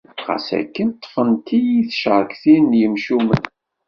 Ɣas 0.27 0.47
akken 0.59 0.87
ṭṭfent-iyi 0.95 1.81
tcerktin 1.89 2.63
n 2.71 2.77
yimcumen. 2.79 3.43